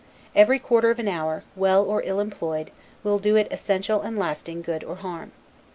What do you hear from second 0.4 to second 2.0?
quarter of an hour, well